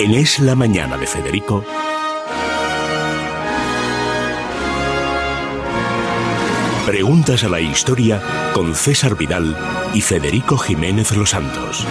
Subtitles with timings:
[0.00, 1.64] En Es la Mañana de Federico,
[6.84, 8.20] Preguntas a la Historia
[8.54, 9.56] con César Vidal
[9.94, 11.86] y Federico Jiménez Los Santos.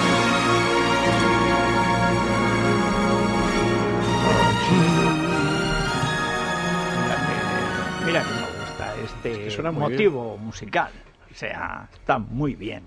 [8.05, 10.91] Mira que me gusta este motivo musical.
[11.31, 12.83] O sea, está muy bien.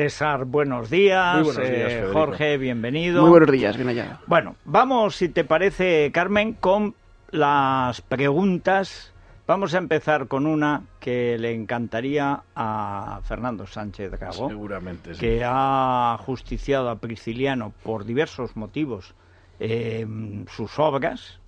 [0.00, 1.36] César, buenos días.
[1.36, 2.08] Muy buenos días, Eh.
[2.12, 3.22] Jorge, bienvenido.
[3.22, 4.18] Muy buenos días, bien hallado.
[4.26, 6.94] Bueno, vamos, si te parece, Carmen, con
[7.30, 9.14] las preguntas.
[9.46, 15.20] Vamos a empezar con una que le encantaría a Fernando Sánchez Dragó, Seguramente, sí.
[15.20, 19.14] que ha justiciado a Prisciliano por diversos motivos
[19.60, 20.06] eh,
[20.54, 21.40] sus obras.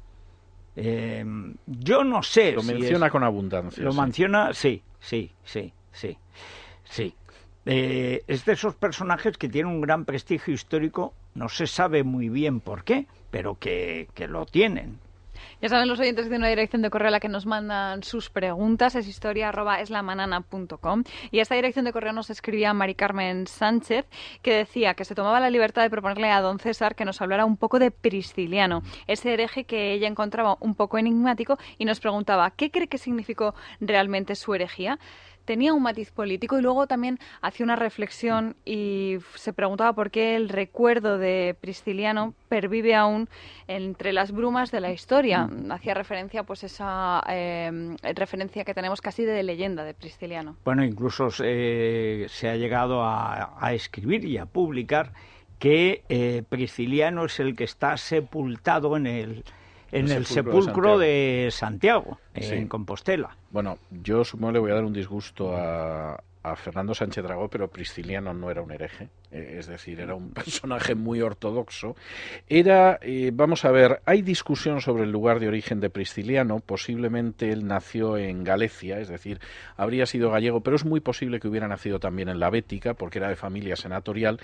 [0.75, 1.23] Eh,
[1.67, 3.85] yo no sé Lo si menciona es- con abundancia.
[3.85, 4.01] lo sí.
[4.01, 6.17] menciona, sí, sí, sí, sí,
[6.85, 7.15] sí.
[7.71, 12.31] Eh, es de esos personajes que tienen un gran prestigio histórico, no se sabe muy
[12.31, 14.99] bien por qué, pero que, que lo tienen.
[15.61, 18.31] Ya saben los oyentes de una dirección de correo a la que nos mandan sus
[18.31, 21.05] preguntas, es historia arroba eslamanana.com.
[21.31, 24.07] Y a esta dirección de correo nos escribía Mari Carmen Sánchez,
[24.41, 27.45] que decía que se tomaba la libertad de proponerle a don César que nos hablara
[27.45, 32.51] un poco de Prisciliano, ese hereje que ella encontraba un poco enigmático, y nos preguntaba
[32.51, 34.99] qué cree que significó realmente su herejía.
[35.49, 40.37] Tenía un matiz político y luego también hacía una reflexión y se preguntaba por qué
[40.37, 43.31] el recuerdo de Prisciliano pervive aún
[43.67, 45.49] entre las brumas de la historia.
[45.71, 50.55] Hacía referencia pues esa eh, referencia que tenemos casi de leyenda de Prisciliano.
[50.67, 55.15] Bueno, incluso eh, se ha llegado a, a escribir y a publicar
[55.59, 59.45] que eh, Prisciliano es el que está sepultado en el,
[59.93, 62.55] en El sepulcro de Santiago, Sí.
[62.55, 63.37] en Compostela.
[63.51, 67.69] Bueno, yo supongo le voy a dar un disgusto a, a Fernando Sánchez Dragó, pero
[67.69, 71.97] Prisciliano no era un hereje, eh, es decir, era un personaje muy ortodoxo.
[72.49, 77.51] Era, eh, vamos a ver, hay discusión sobre el lugar de origen de Prisciliano, posiblemente
[77.51, 79.41] él nació en Galicia, es decir,
[79.77, 83.19] habría sido gallego, pero es muy posible que hubiera nacido también en la Bética, porque
[83.19, 84.41] era de familia senatorial,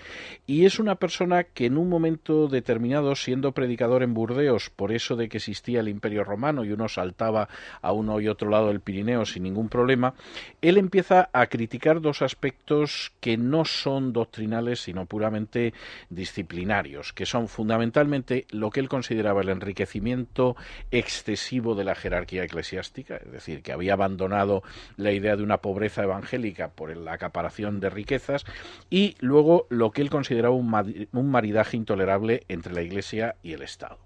[0.46, 5.16] y es una persona que en un momento determinado, siendo predicador en Burdeos, por eso
[5.16, 7.48] de que existía el Imperio Romano y uno saltaba
[7.80, 10.14] a uno y otro lado del Pirineo sin ningún problema,
[10.60, 15.74] él empieza a criticar dos aspectos que no son doctrinales, sino puramente
[16.08, 20.56] disciplinarios, que son fundamentalmente lo que él consideraba el enriquecimiento
[20.90, 24.62] excesivo de la jerarquía eclesiástica, es decir, que había abandonado
[24.96, 28.44] la idea de una pobreza evangélica por la acaparación de riquezas,
[28.88, 33.52] y luego lo que él consideraba un, mari- un maridaje intolerable entre la Iglesia y
[33.52, 33.98] el Estado.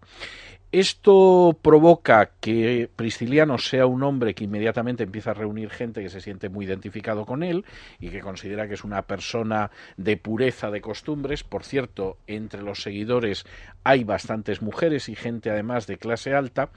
[0.71, 6.21] Esto provoca que Prisciliano sea un hombre que inmediatamente empieza a reunir gente que se
[6.21, 7.65] siente muy identificado con él
[7.99, 11.43] y que considera que es una persona de pureza de costumbres.
[11.43, 13.47] Por cierto, entre los seguidores
[13.83, 16.69] hay bastantes mujeres y gente además de clase alta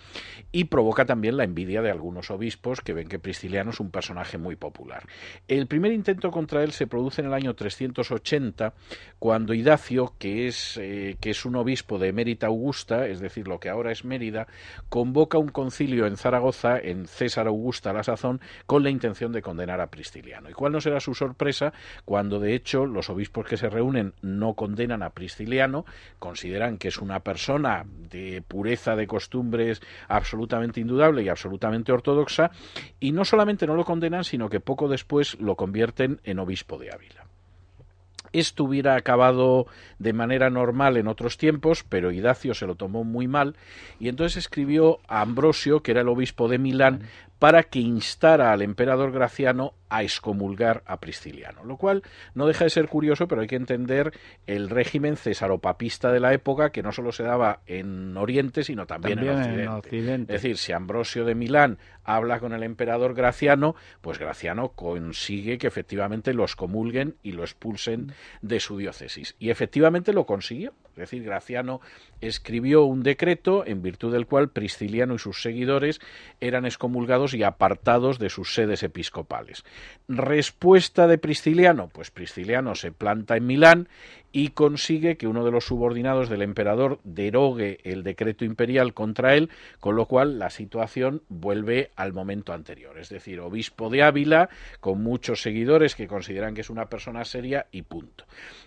[0.53, 4.37] y provoca también la envidia de algunos obispos que ven que Prisciliano es un personaje
[4.37, 5.03] muy popular.
[5.49, 8.73] El primer intento contra él se produce en el año 380
[9.19, 13.59] cuando Idacio, que es, eh, que es un obispo de Mérita Augusta, es decir, lo
[13.59, 14.45] que ahora es Mérida,
[14.89, 19.81] convoca un concilio en Zaragoza, en César Augusta la sazón, con la intención de condenar
[19.81, 20.49] a Prisciliano.
[20.49, 21.73] ¿Y cuál no será su sorpresa
[22.05, 25.85] cuando, de hecho, los obispos que se reúnen no condenan a Prisciliano,
[26.19, 32.51] consideran que es una persona de pureza de costumbres absolutamente indudable y absolutamente ortodoxa,
[32.99, 36.91] y no solamente no lo condenan, sino que poco después lo convierten en obispo de
[36.91, 37.30] Ávila.
[38.33, 39.67] Esto hubiera acabado
[39.99, 43.55] de manera normal en otros tiempos, pero Idacio se lo tomó muy mal
[43.99, 47.01] y entonces escribió a Ambrosio, que era el obispo de Milán,
[47.41, 52.03] para que instara al emperador Graciano a excomulgar a Prisciliano, lo cual
[52.35, 54.13] no deja de ser curioso, pero hay que entender
[54.45, 59.17] el régimen cesaropapista de la época, que no solo se daba en Oriente, sino también,
[59.17, 59.87] También en, en Occidente.
[59.87, 60.35] Occidente.
[60.35, 65.65] Es decir, si Ambrosio de Milán habla con el emperador Graciano, pues Graciano consigue que
[65.65, 68.13] efectivamente lo excomulguen y lo expulsen
[68.43, 69.35] de su diócesis.
[69.39, 70.73] Y efectivamente lo consiguió.
[71.01, 71.81] Decir, Graciano
[72.21, 75.99] escribió un decreto en virtud del cual Prisciliano y sus seguidores
[76.39, 79.63] eran excomulgados y apartados de sus sedes episcopales.
[80.07, 83.89] Respuesta de Prisciliano, pues Prisciliano se planta en Milán
[84.31, 89.49] y consigue que uno de los subordinados del emperador derogue el decreto imperial contra él,
[89.79, 94.49] con lo cual la situación vuelve al momento anterior, es decir, obispo de Ávila,
[94.79, 98.25] con muchos seguidores que consideran que es una persona seria y punto.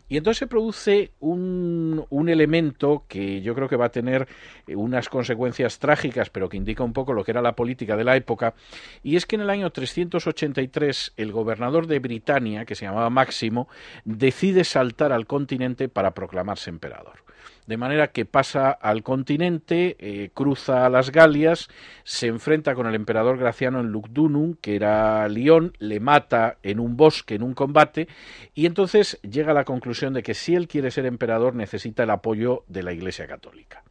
[0.08, 4.28] Y entonces se produce un, un elemento que yo creo que va a tener
[4.67, 8.05] eh, unas consecuencias trágicas, pero que indica un poco lo que era la política de
[8.05, 8.55] la época,
[9.02, 13.69] y es que en el año 383 el gobernador de Britania, que se llamaba Máximo,
[14.05, 15.54] decide saltar al continente
[15.89, 17.25] para proclamarse emperador.
[17.67, 21.69] De manera que pasa al continente, eh, cruza las Galias,
[22.03, 26.97] se enfrenta con el emperador Graciano en Lugdunum, que era León, le mata en un
[26.97, 28.06] bosque, en un combate,
[28.55, 32.11] y entonces llega a la conclusión de que si él quiere ser emperador necesita el
[32.11, 33.83] apoyo de la Iglesia Católica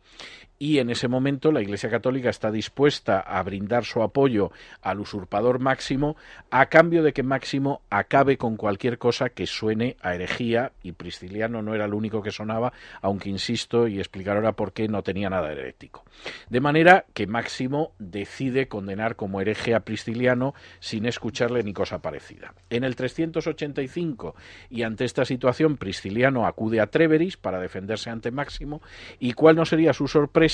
[0.63, 5.59] y en ese momento la Iglesia Católica está dispuesta a brindar su apoyo al usurpador
[5.59, 6.15] Máximo
[6.51, 11.61] a cambio de que Máximo acabe con cualquier cosa que suene a herejía y Prisciliano
[11.61, 12.71] no era el único que sonaba,
[13.01, 16.05] aunque insisto y explicar ahora por qué no tenía nada herético.
[16.49, 22.53] De manera que Máximo decide condenar como hereje a Prisciliano sin escucharle ni cosa parecida.
[22.69, 24.33] En el 385
[24.69, 28.81] y ante esta situación Prisciliano acude a Treveris para defenderse ante Máximo
[29.19, 30.52] y cuál no sería su sorpresa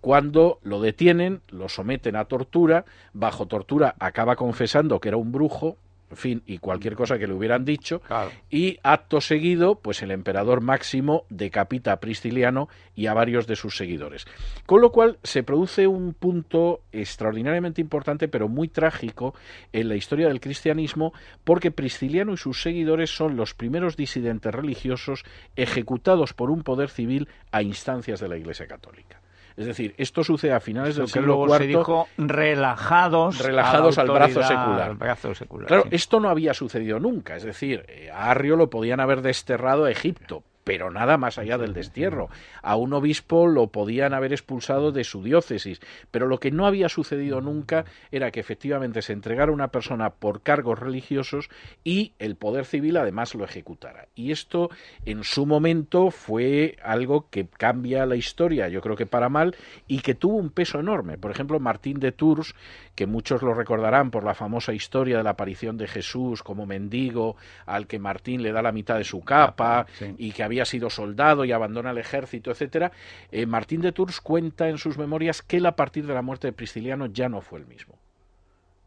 [0.00, 5.76] cuando lo detienen, lo someten a tortura, bajo tortura acaba confesando que era un brujo,
[6.08, 8.00] en fin, y cualquier cosa que le hubieran dicho,
[8.48, 13.76] y acto seguido, pues el emperador Máximo decapita a Prisciliano y a varios de sus
[13.76, 14.24] seguidores.
[14.66, 19.34] Con lo cual se produce un punto extraordinariamente importante, pero muy trágico
[19.72, 21.12] en la historia del cristianismo,
[21.42, 25.24] porque Prisciliano y sus seguidores son los primeros disidentes religiosos
[25.56, 29.20] ejecutados por un poder civil a instancias de la Iglesia Católica.
[29.56, 31.56] Es decir, esto sucede a finales del siglo IV.
[31.56, 34.82] Se dijo relajados, relajados al brazo secular.
[34.82, 37.36] Al brazo secular claro, esto no había sucedido nunca.
[37.36, 41.58] Es decir, eh, a Arrio lo podían haber desterrado a Egipto, pero nada más allá
[41.58, 42.28] del destierro.
[42.60, 45.80] A un obispo lo podían haber expulsado de su diócesis,
[46.10, 50.42] pero lo que no había sucedido nunca era que efectivamente se entregara una persona por
[50.42, 51.50] cargos religiosos
[51.84, 54.08] y el poder civil además lo ejecutara.
[54.16, 54.68] Y esto
[55.04, 59.54] en su momento fue algo que cambia la historia, yo creo que para mal,
[59.86, 61.16] y que tuvo un peso enorme.
[61.16, 62.56] Por ejemplo, Martín de Tours,
[62.96, 67.36] que muchos lo recordarán por la famosa historia de la aparición de Jesús como mendigo,
[67.66, 69.86] al que Martín le da la mitad de su capa
[70.18, 72.90] y que había había sido soldado y abandona el ejército, etcétera,
[73.30, 76.46] eh, Martín de Tours cuenta en sus memorias que él a partir de la muerte
[76.46, 77.98] de Prisciliano ya no fue el mismo.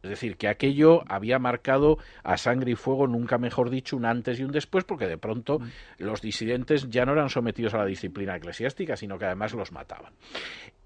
[0.02, 4.40] Es decir, que aquello había marcado a sangre y fuego, nunca mejor dicho, un antes
[4.40, 5.70] y un después, porque de pronto mm.
[5.98, 10.14] los disidentes ya no eran sometidos a la disciplina eclesiástica, sino que además los mataban.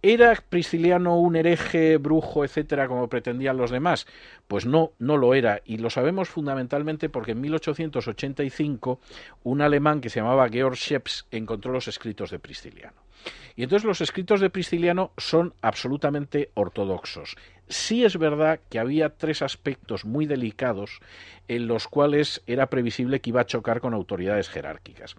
[0.02, 4.06] ¿Era Prisciliano un hereje, brujo, etcétera, como pretendían los demás?
[4.48, 9.00] Pues no, no lo era, y lo sabemos fundamentalmente porque en 1885
[9.44, 13.04] un alemán que se llamaba Georg Scheps encontró los escritos de Prisciliano.
[13.56, 17.36] Y entonces los escritos de Prisciliano son absolutamente ortodoxos.
[17.68, 21.00] Sí es verdad que había tres aspectos muy delicados
[21.48, 25.16] en los cuales era previsible que iba a chocar con autoridades jerárquicas.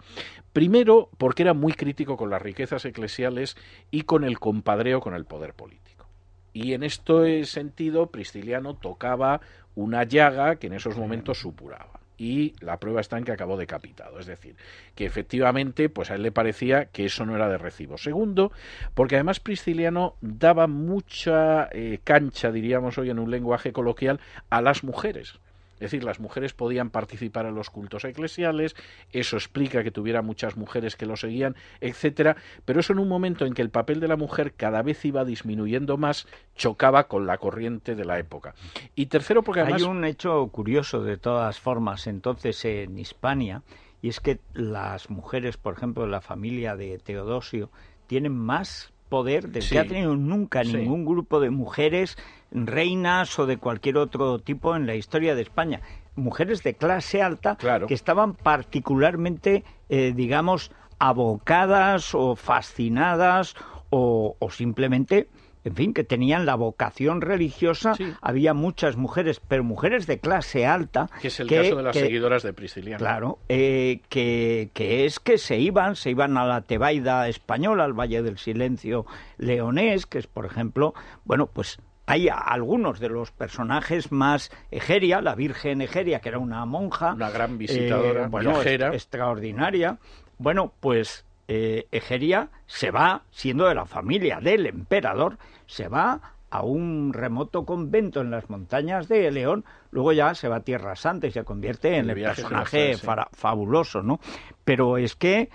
[0.52, 3.56] Primero, porque era muy crítico con las riquezas eclesiales
[3.90, 6.06] y con el compadreo con el poder político.
[6.52, 9.40] Y en este sentido, Prisciliano tocaba
[9.74, 14.18] una llaga que en esos momentos supuraba y la prueba está en que acabó decapitado.
[14.18, 14.56] Es decir,
[14.94, 17.98] que efectivamente, pues a él le parecía que eso no era de recibo.
[17.98, 18.52] Segundo,
[18.94, 24.20] porque además Prisciliano daba mucha eh, cancha, diríamos hoy en un lenguaje coloquial,
[24.50, 25.40] a las mujeres.
[25.84, 28.74] Es decir, las mujeres podían participar en los cultos eclesiales,
[29.12, 33.44] eso explica que tuviera muchas mujeres que lo seguían, etcétera, pero eso en un momento
[33.44, 36.26] en que el papel de la mujer cada vez iba disminuyendo más,
[36.56, 38.54] chocaba con la corriente de la época.
[38.94, 39.82] Y tercero, porque además...
[39.82, 43.62] Hay un hecho curioso de todas formas entonces en Hispania,
[44.00, 47.70] y es que las mujeres, por ejemplo, de la familia de Teodosio,
[48.06, 52.18] tienen más poder del que ha tenido nunca ningún grupo de mujeres
[52.50, 55.82] reinas o de cualquier otro tipo en la historia de España.
[56.16, 57.56] Mujeres de clase alta
[57.86, 63.54] que estaban particularmente, eh, digamos, abocadas o fascinadas
[63.90, 65.28] o, simplemente
[65.64, 67.94] en fin, que tenían la vocación religiosa.
[68.20, 71.08] Había muchas mujeres, pero mujeres de clase alta.
[71.20, 72.98] Que es el caso de las seguidoras de Prisciliano.
[72.98, 77.94] Claro, eh, que, que, es que se iban, se iban a la Tebaida española, al
[77.94, 79.06] Valle del Silencio
[79.38, 80.94] leonés, que es, por ejemplo,
[81.24, 86.64] bueno, pues hay algunos de los personajes más Egeria, la Virgen Egeria, que era una
[86.66, 87.14] monja.
[87.14, 88.28] Una gran visitadora,
[88.64, 89.98] eh, extraordinaria.
[90.36, 96.62] Bueno, pues eh, Egeria se va, siendo de la familia del emperador, se va a
[96.62, 101.26] un remoto convento en las montañas de León, luego ya se va a Tierra Santa
[101.26, 102.94] y se convierte en el, personaje
[103.32, 104.20] fabuloso, ¿no?
[104.64, 105.50] Pero es que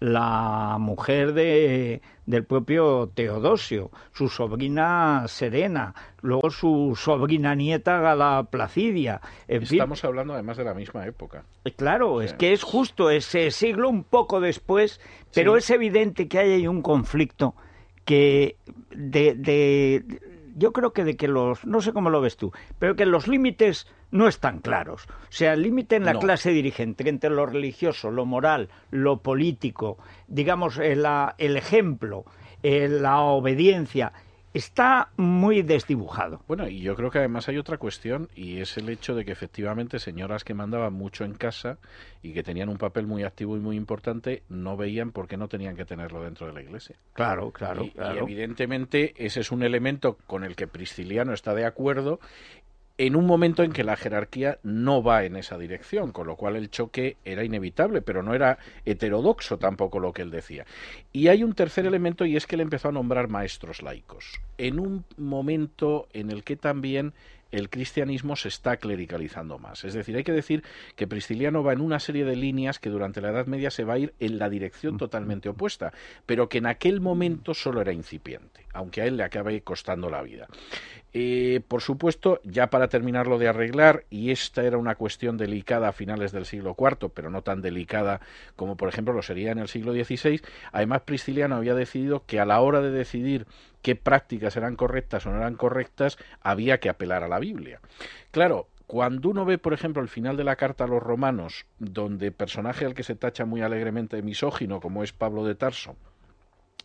[0.00, 9.20] la mujer de, del propio Teodosio, su sobrina Serena, luego su sobrina nieta Gala Placidia.
[9.48, 11.44] Estamos hablando además de la misma época.
[11.64, 15.00] Eh, claro, es que es justo ese siglo un poco después,
[15.34, 17.54] pero es evidente que hay un conflicto
[18.08, 18.56] que
[18.96, 20.02] de,
[20.56, 23.28] yo creo que de que los, no sé cómo lo ves tú, pero que los
[23.28, 25.06] límites no están claros.
[25.10, 29.98] O sea, el límite en la clase dirigente entre lo religioso, lo moral, lo político,
[30.26, 32.24] digamos, el, el ejemplo,
[32.62, 34.14] la obediencia,
[34.54, 36.42] está muy desdibujado.
[36.48, 39.32] Bueno, y yo creo que además hay otra cuestión y es el hecho de que
[39.32, 41.78] efectivamente señoras que mandaban mucho en casa
[42.22, 45.48] y que tenían un papel muy activo y muy importante no veían por qué no
[45.48, 46.96] tenían que tenerlo dentro de la iglesia.
[47.12, 48.14] Claro, claro, y, claro.
[48.14, 52.20] y evidentemente ese es un elemento con el que Prisciliano está de acuerdo
[52.98, 56.56] en un momento en que la jerarquía no va en esa dirección, con lo cual
[56.56, 60.66] el choque era inevitable, pero no era heterodoxo tampoco lo que él decía.
[61.12, 64.80] Y hay un tercer elemento y es que él empezó a nombrar maestros laicos, en
[64.80, 67.14] un momento en el que también
[67.50, 69.84] el cristianismo se está clericalizando más.
[69.84, 70.62] Es decir, hay que decir
[70.96, 73.94] que Prisciliano va en una serie de líneas que durante la Edad Media se va
[73.94, 75.92] a ir en la dirección totalmente opuesta,
[76.26, 80.22] pero que en aquel momento solo era incipiente, aunque a él le acabe costando la
[80.22, 80.48] vida.
[81.14, 85.92] Eh, por supuesto, ya para terminarlo de arreglar, y esta era una cuestión delicada a
[85.92, 88.20] finales del siglo IV, pero no tan delicada
[88.56, 92.44] como por ejemplo lo sería en el siglo XVI, además Prisciliano había decidido que a
[92.44, 93.46] la hora de decidir
[93.82, 97.80] qué prácticas eran correctas o no eran correctas, había que apelar a la Biblia.
[98.30, 102.32] Claro, cuando uno ve, por ejemplo, el final de la carta a los romanos, donde
[102.32, 105.96] personaje al que se tacha muy alegremente de misógino, como es Pablo de Tarso,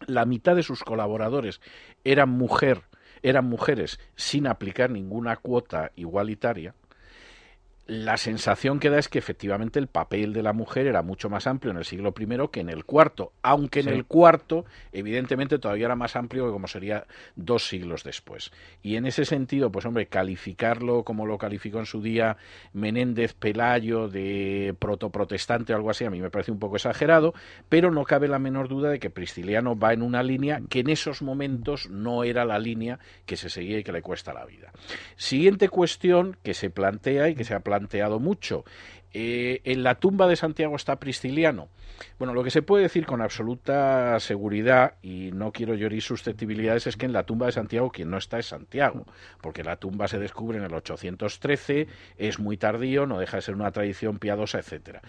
[0.06, 1.62] la mitad de sus colaboradores
[2.04, 2.82] eran mujer,
[3.22, 6.76] eran mujeres sin aplicar ninguna cuota igualitaria,
[7.86, 11.48] la sensación que da es que efectivamente el papel de la mujer era mucho más
[11.48, 15.88] amplio en el siglo I que en el cuarto, aunque en el cuarto evidentemente todavía
[15.88, 18.52] era más amplio que como sería dos siglos después.
[18.82, 22.38] Y en ese sentido, pues hombre, calificarlo como lo calificó en su día
[22.72, 27.34] Menéndez Pelayo de protoprotestante o algo así, a mí me parece un poco exagerado,
[27.68, 30.90] pero no cabe la menor duda de que Prisciliano va en una línea que en
[30.90, 34.72] esos momentos no era la línea que se seguía y que le cuesta la vida.
[35.18, 37.73] Siguiente cuestión que se plantea y que se ha planteado
[38.20, 38.64] mucho.
[39.16, 41.70] Eh, en la tumba de Santiago está Prisciliano.
[42.18, 46.98] Bueno, lo que se puede decir con absoluta seguridad, y no quiero llorir susceptibilidades, es
[46.98, 49.06] que en la tumba de Santiago quien no está es Santiago,
[49.42, 51.88] porque la tumba se descubre en el 813,
[52.18, 55.02] es muy tardío, no deja de ser una tradición piadosa, etcétera.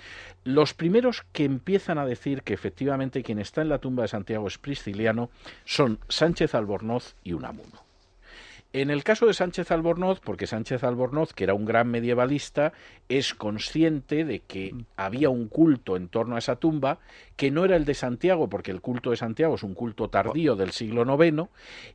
[0.44, 4.46] Los primeros que empiezan a decir que efectivamente quien está en la tumba de Santiago
[4.46, 5.30] es Prisciliano
[5.64, 7.83] son Sánchez Albornoz y Unamuno.
[8.74, 12.72] En el caso de Sánchez Albornoz, porque Sánchez Albornoz, que era un gran medievalista,
[13.08, 16.98] es consciente de que había un culto en torno a esa tumba,
[17.36, 20.56] que no era el de Santiago, porque el culto de Santiago es un culto tardío
[20.56, 21.48] del siglo IX,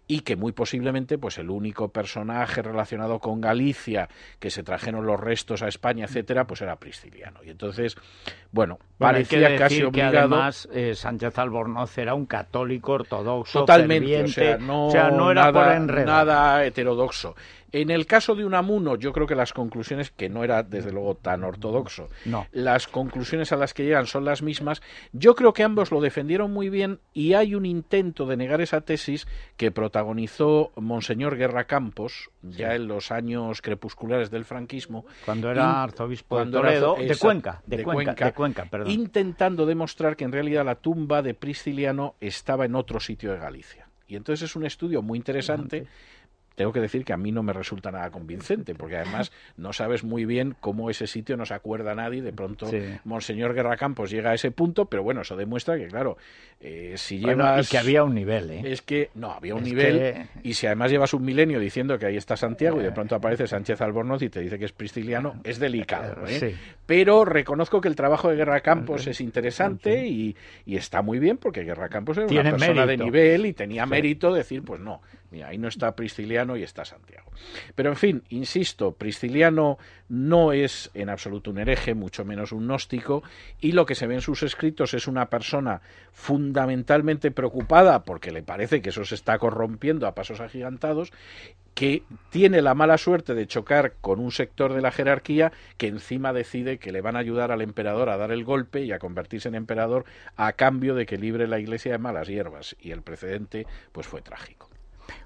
[0.08, 4.08] y que muy posiblemente, pues el único personaje relacionado con Galicia
[4.40, 7.42] que se trajeron los restos a España, etcétera, pues era Prisciliano.
[7.44, 7.98] Y entonces,
[8.54, 10.12] bueno, parecía casi obligado.
[10.12, 15.12] Que además, eh, Sánchez Albornoz era un católico ortodoxo, totalmente, o sea, no, o sea,
[15.12, 16.08] no era nada, por enredar.
[16.08, 17.36] nada heterodoxo.
[17.72, 21.16] En el caso de Unamuno, yo creo que las conclusiones, que no era desde luego
[21.16, 22.48] tan ortodoxo, No.
[22.52, 24.82] las conclusiones a las que llegan son las mismas.
[25.14, 28.82] Yo creo que ambos lo defendieron muy bien y hay un intento de negar esa
[28.82, 35.06] tesis que protagonizó Monseñor Guerra Campos ya en los años crepusculares del franquismo.
[35.26, 38.90] Cuando era arzobispo de era- Cuenca, de, Cuenca, de Cuenca, perdón.
[38.92, 43.88] intentando demostrar que en realidad la tumba de Prisciliano estaba en otro sitio de Galicia.
[44.08, 45.86] Y entonces es un estudio muy interesante.
[46.60, 50.04] Tengo que decir que a mí no me resulta nada convincente, porque además no sabes
[50.04, 52.22] muy bien cómo ese sitio no se acuerda a nadie.
[52.22, 52.82] De pronto, Sí.
[53.06, 56.18] Monseñor Guerra Campos llega a ese punto, pero bueno, eso demuestra que, claro,
[56.60, 57.66] eh, si Bueno, llevas.
[57.66, 58.62] y que había un nivel, ¿eh?
[58.66, 59.98] Es que no, había un Es nivel.
[60.00, 63.16] que- Y si además llevas un milenio diciendo que ahí está Santiago y de pronto
[63.16, 66.28] aparece Sánchez Albornoz y te dice que es prisciliano, es delicado.
[66.28, 66.40] ¿eh?
[66.40, 66.56] Sí.
[66.86, 70.36] Pero reconozco que el trabajo de Guerra Campos es interesante y,
[70.66, 72.88] y está muy bien porque Guerra Campos era una persona mérito.
[72.88, 75.02] de nivel y tenía mérito decir, pues no,
[75.46, 77.32] ahí no está Prisciliano y está Santiago.
[77.76, 79.78] Pero en fin, insisto, Prisciliano
[80.10, 83.24] no es en absoluto un hereje, mucho menos un gnóstico,
[83.60, 85.82] y lo que se ve en sus escritos es una persona
[86.12, 91.12] fundamentalmente preocupada porque le parece que eso se está corrompiendo a pasos agigantados,
[91.74, 96.34] que tiene la mala suerte de chocar con un sector de la jerarquía que encima
[96.34, 99.48] decide que le van a ayudar al emperador a dar el golpe y a convertirse
[99.48, 100.06] en emperador
[100.36, 102.76] a cambio de que libre la iglesia de malas hierbas.
[102.82, 104.69] Y el precedente pues fue trágico.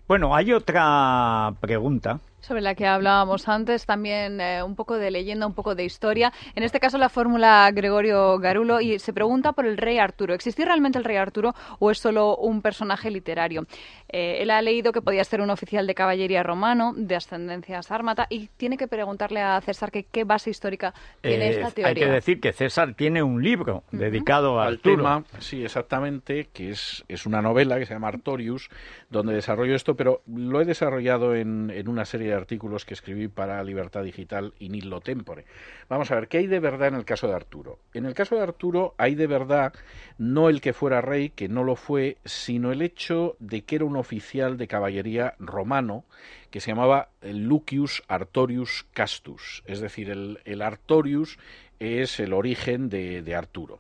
[0.08, 2.20] Bueno, hay otra pregunta.
[2.44, 6.34] Sobre la que hablábamos antes, también eh, un poco de leyenda, un poco de historia.
[6.56, 10.34] En este caso la fórmula Gregorio Garulo y se pregunta por el rey Arturo.
[10.34, 13.66] ¿Existió realmente el rey Arturo o es solo un personaje literario?
[14.10, 18.28] Eh, él ha leído que podía ser un oficial de caballería romano de ascendencia sármata
[18.30, 22.06] y tiene que preguntarle a César que qué base histórica tiene Eh, esta hay teoría.
[22.08, 24.96] que decir que César tiene un libro dedicado a al Arturo.
[24.98, 28.70] tema, sí, exactamente, que es, es una novela que se llama Artorius,
[29.10, 32.94] donde desarrollo esto esto, pero lo he desarrollado en, en, una serie de artículos que
[32.94, 35.46] escribí para Libertad Digital y Nilo Tempore.
[35.90, 37.80] Vamos a ver, ¿qué hay de verdad en el caso de Arturo?
[37.94, 39.74] En el caso de Arturo hay de verdad
[40.18, 43.86] no el que fuera rey, que no lo fue, sino el hecho de que era
[43.86, 46.06] un oficial de caballería romano
[46.50, 51.40] que se llamaba Lucius Artorius Castus, es decir, el, Artorius
[51.80, 53.80] es el origen de Arturo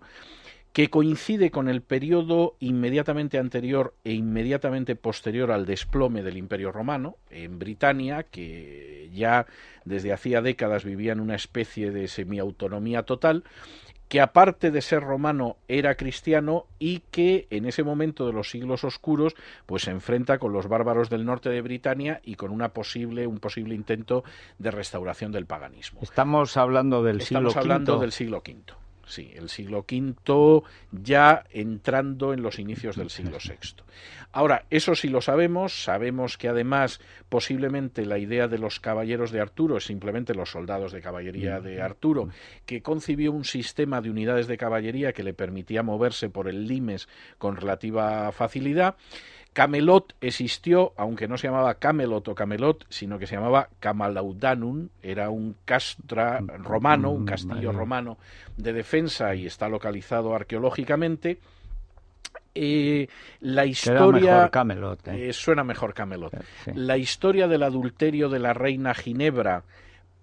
[0.73, 7.17] que coincide con el periodo inmediatamente anterior e inmediatamente posterior al desplome del Imperio Romano
[7.29, 9.45] en Britania, que ya
[9.85, 13.43] desde hacía décadas vivía en una especie de semiautonomía total,
[14.09, 18.83] que aparte de ser romano era cristiano y que en ese momento de los siglos
[18.83, 19.35] oscuros
[19.67, 23.39] pues se enfrenta con los bárbaros del norte de Britania y con una posible un
[23.39, 24.23] posible intento
[24.57, 25.99] de restauración del paganismo.
[26.01, 28.01] Estamos hablando del Estamos siglo hablando V.
[28.01, 28.82] del siglo V.
[29.05, 33.83] Sí, el siglo V ya entrando en los inicios del siglo VI.
[34.31, 39.41] Ahora, eso sí lo sabemos, sabemos que además posiblemente la idea de los caballeros de
[39.41, 42.29] Arturo es simplemente los soldados de caballería de Arturo,
[42.65, 47.07] que concibió un sistema de unidades de caballería que le permitía moverse por el limes
[47.37, 48.95] con relativa facilidad.
[49.53, 55.29] Camelot existió, aunque no se llamaba Camelot o Camelot, sino que se llamaba Camalaudanum, era
[55.29, 58.17] un castra romano, un castillo romano
[58.57, 61.39] de defensa y está localizado arqueológicamente.
[62.55, 63.07] Eh,
[63.41, 65.29] la historia mejor Camelot, eh.
[65.29, 66.33] Eh, suena mejor Camelot.
[66.65, 66.71] Sí.
[66.75, 69.63] La historia del adulterio de la reina Ginebra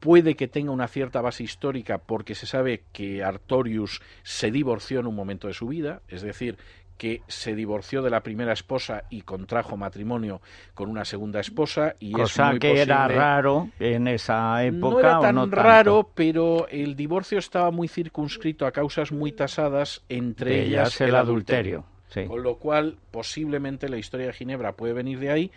[0.01, 5.07] puede que tenga una cierta base histórica porque se sabe que Artorius se divorció en
[5.07, 6.57] un momento de su vida, es decir,
[7.01, 10.43] que se divorció de la primera esposa y contrajo matrimonio
[10.75, 12.83] con una segunda esposa y Cosa es muy que posible...
[12.83, 14.91] era raro en esa época.
[14.91, 15.57] No era ¿o tan tanto?
[15.57, 21.15] raro, pero el divorcio estaba muy circunscrito a causas muy tasadas, entre De ellas el
[21.15, 21.87] adulterio.
[22.09, 22.27] Sí.
[22.27, 25.51] Con lo cual, posiblemente la historia de Ginebra puede venir de ahí.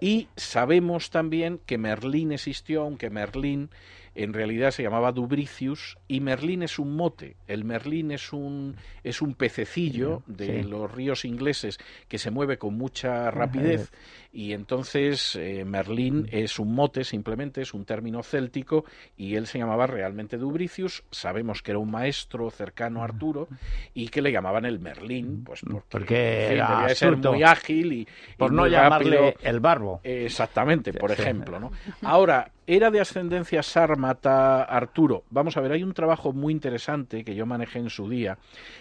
[0.00, 3.68] Y sabemos también que Merlín existió, aunque Merlín
[4.16, 7.36] en realidad se llamaba Dubricius, y Merlín es un mote.
[7.46, 10.68] El Merlín es un, es un pececillo de Sí.
[10.68, 13.90] los ríos ingleses que se mueve con mucha rapidez.
[14.32, 18.84] Y entonces eh, Merlín es un mote, simplemente es un término céltico,
[19.16, 21.04] y él se llamaba realmente Dubricius.
[21.10, 23.48] Sabemos que era un maestro cercano a Arturo
[23.94, 27.16] y que le llamaban el Merlín, pues porque, Porque en fin, era debía de ser
[27.16, 29.50] muy ágil y, y Por no llamarle rápido.
[29.50, 30.00] el barbo.
[30.04, 31.22] Exactamente, por Sí.
[31.22, 31.72] ejemplo, ¿no?
[32.02, 35.24] Ahora, era de ascendencia sármata Arturo.
[35.30, 38.38] Vamos a ver, hay un trabajo muy interesante que yo manejé en su día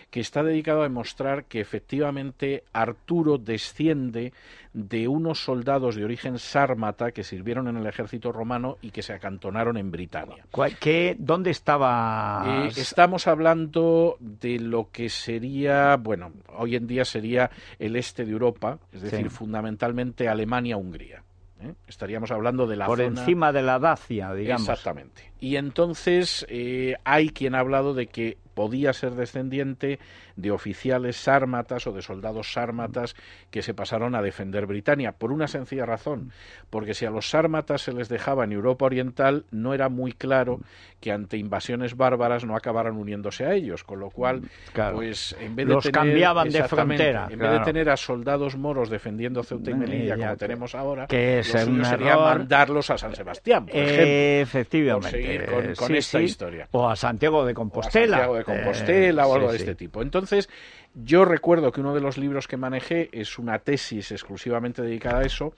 [0.10, 4.34] que está dedicado a demostrar que efectivamente Arturo desciende
[4.74, 9.14] de unos soldados de origen sármata que sirvieron en el ejército romano y que se
[9.14, 10.46] acantonaron en Britania.
[10.52, 12.66] ¿Cuál- qué- ¿Dónde estaba?
[12.66, 18.32] Eh, estamos hablando de lo que sería, bueno, hoy en día sería el este de
[18.32, 19.30] Europa, es decir, Sí.
[19.30, 21.24] fundamentalmente Alemania-Hungría.
[21.62, 21.74] ¿Eh?
[21.88, 23.22] Estaríamos hablando de la por zona...
[23.22, 24.68] encima de la Dacia, digamos.
[24.68, 25.32] Exactamente.
[25.40, 30.00] Y entonces eh, hay quien ha hablado de que podía ser descendiente
[30.36, 33.16] de oficiales sármatas o de soldados sármatas
[33.52, 36.32] que se pasaron a defender Britania, por una sencilla razón,
[36.70, 40.62] porque si a los sármatas se les dejaba en Europa Oriental, no era muy claro
[41.06, 44.42] que ante invasiones bárbaras no acabaran uniéndose a ellos, con lo cual,
[44.74, 44.96] Claro.
[44.96, 48.58] pues en vez de Los tener, cambiaban de frontera, en vez de tener a soldados
[48.58, 53.68] moros defendiendo Ceuta y Melilla, como tenemos ahora, que es sería mandarlos a San Sebastián,
[53.68, 54.04] por ejemplo.
[54.42, 55.46] Efectivamente.
[55.46, 56.24] con- con Sí, esta sí.
[56.24, 56.68] historia.
[56.72, 58.18] O a Santiago de o a Compostela.
[58.18, 60.02] Santiago de Compostela Eh, o algo sí, de este tipo.
[60.02, 60.50] Entonces,
[60.96, 65.24] yo recuerdo que uno de los libros que manejé es una tesis exclusivamente dedicada a
[65.24, 65.54] eso.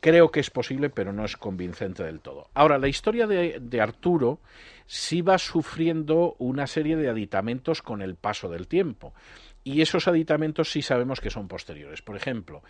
[0.00, 2.48] Creo que es posible, pero no es convincente del todo.
[2.54, 4.40] Ahora, la historia de, de Arturo
[4.86, 9.12] sí va sufriendo una serie de aditamentos con el paso del tiempo.
[9.64, 12.02] Y esos aditamentos sí sabemos que son posteriores.
[12.02, 12.62] Por ejemplo,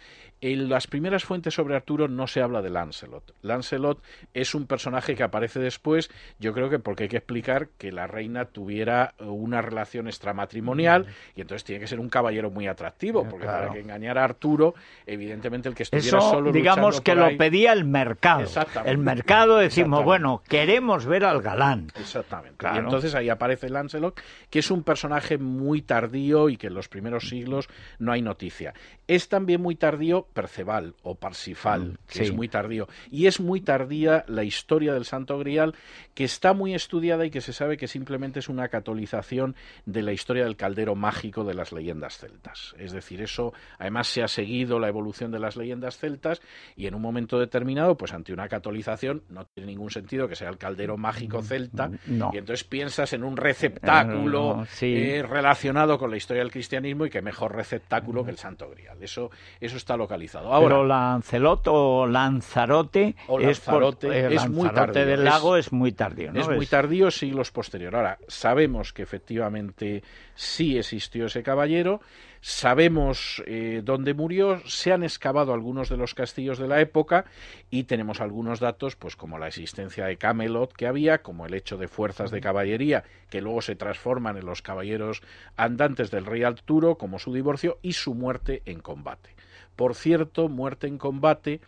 [0.42, 3.32] en las primeras fuentes sobre Arturo no se habla de Lancelot.
[3.40, 4.02] Lancelot
[4.34, 8.06] es un personaje que aparece después, yo creo que porque hay que explicar que la
[8.06, 13.26] reina tuviera una relación extramatrimonial y entonces tiene que ser un caballero muy atractivo, Eh,
[13.30, 13.62] porque claro.
[13.68, 14.74] para que engañara a Arturo,
[15.06, 18.42] evidentemente el que estuviera Eso, solo digamos que lo ahí- pedía el mercado.
[18.42, 18.90] Exactamente.
[18.90, 21.88] El mercado decimos, bueno, queremos ver al galán.
[21.98, 22.58] Exactamente.
[22.58, 22.76] Claro.
[22.76, 26.88] Y entonces ahí aparece Lancelot, que es un personaje muy tardío y que en los
[26.88, 27.68] primeros siglos
[28.00, 28.74] no hay noticia.
[29.06, 32.22] Es también muy tardío Perceval o Parsifal, Mm, que sí.
[32.24, 32.88] es muy tardío.
[33.10, 35.74] Y es muy tardía la historia del Santo Grial,
[36.14, 39.54] que está muy estudiada y que se sabe que simplemente es una catolización
[39.86, 42.74] de la historia del caldero mágico de las leyendas celtas.
[42.78, 46.40] Es decir, eso además se ha seguido la evolución de las leyendas celtas
[46.74, 50.48] y en un momento determinado, pues ante una catolización, no tiene ningún sentido que sea
[50.48, 52.30] el caldero mágico celta No.
[52.34, 54.86] y entonces piensas en un receptáculo Eh, no, sí.
[54.94, 58.70] eh, relacionado con la historia del cristianismo cristianismo y qué mejor receptáculo que el Santo
[58.70, 58.96] Grial.
[59.02, 59.30] Eso,
[59.60, 60.50] eso está localizado.
[60.62, 65.06] Pero Lancelot o Lanzarote, es, es muy tardío.
[65.06, 66.32] del lago es, muy tardío.
[66.34, 67.94] Es muy tardío, siglos posterior.
[67.94, 70.02] Ahora, sabemos que efectivamente
[70.34, 72.00] sí existió ese caballero
[72.44, 77.24] Sabemos eh, dónde murió, se han excavado algunos de los castillos de la época
[77.70, 81.76] y tenemos algunos datos, pues como la existencia de Camelot que había, como el hecho
[81.76, 85.22] de fuerzas de caballería que luego se transforman en los caballeros
[85.56, 89.36] andantes del rey Arturo, como su divorcio y su muerte en combate.
[89.76, 91.60] Por cierto, muerte en combate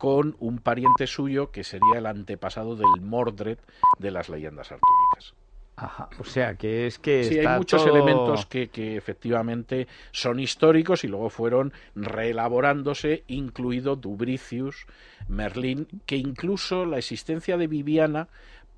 [0.00, 3.58] con un pariente suyo que sería el antepasado del Mordred
[3.98, 5.34] de las leyendas artúricas.
[5.74, 7.24] Ajá, o sea que es que.
[7.24, 14.86] Sí, hay muchos elementos que, que, efectivamente son históricos y luego fueron reelaborándose, incluido Dubricius,
[15.28, 18.28] Merlín, que incluso la existencia de Viviana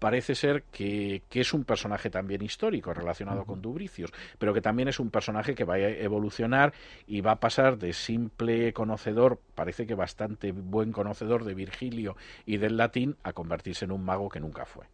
[0.05, 5.01] parece ser que, es un personaje también histórico relacionado con Dubricius, pero que también es
[5.01, 6.75] un personaje que va a evolucionar
[7.07, 12.59] y va a pasar de simple conocedor, parece que bastante buen conocedor de Virgilio y
[12.59, 14.85] del latín, a convertirse en un mago que nunca fue.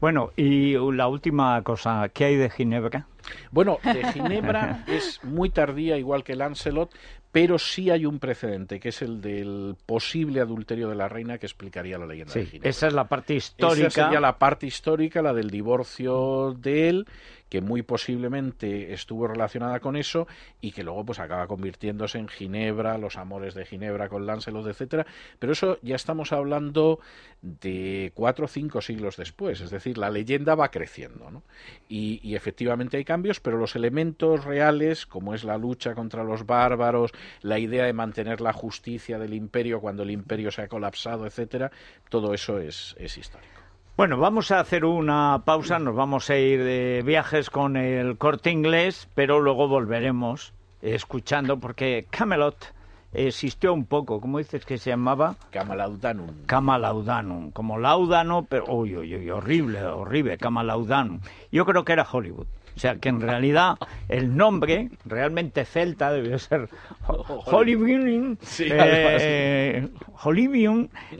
[0.00, 3.08] Bueno, y la última cosa, ¿qué hay de Ginebra?
[3.50, 6.94] Bueno, de Ginebra es muy tardía, igual que Lancelot,
[7.34, 11.46] pero sí hay un precedente, que es el del posible adulterio de la reina que
[11.46, 12.70] explicaría la leyenda de Ginebra.
[12.70, 13.88] Esa es la parte histórica.
[13.88, 17.06] Esa sería la parte histórica, la del divorcio de él,
[17.54, 20.26] que muy posiblemente estuvo relacionada con eso
[20.60, 25.06] y que luego pues acaba convirtiéndose en Ginebra, los amores de Ginebra con Lancelot, etcétera,
[25.38, 26.98] pero eso ya estamos hablando
[27.42, 31.44] de cuatro o cinco siglos después, es decir, la leyenda va creciendo, ¿no?
[31.88, 36.46] y, y efectivamente hay cambios, pero los elementos reales, como es la lucha contra los
[36.46, 41.24] bárbaros, la idea de mantener la justicia del imperio cuando el imperio se ha colapsado,
[41.24, 41.70] etcétera,
[42.08, 43.63] todo eso es, es histórico.
[43.96, 48.50] Bueno, vamos a hacer una pausa, nos vamos a ir de viajes con el corte
[48.50, 50.52] inglés, pero luego volveremos
[50.82, 52.74] escuchando porque Camelot
[53.12, 55.36] existió un poco, ¿cómo dices que se llamaba?
[55.52, 56.26] Camalaudanum.
[56.46, 61.20] Camalaudanum, como laudano, pero uy, uy, uy, horrible, horrible, Camalaudanum.
[61.52, 62.48] Yo creo que era Hollywood.
[62.76, 63.76] O sea, que en realidad
[64.08, 66.68] el nombre realmente celta debió ser
[67.46, 69.88] Hollywood, eh,